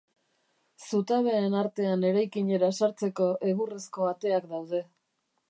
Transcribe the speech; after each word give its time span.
Zutabeen 0.87 1.57
artean 1.59 2.07
eraikinera 2.09 2.71
sartzeko 2.81 3.29
egurrezko 3.53 4.09
ateak 4.15 4.51
daude. 4.57 4.83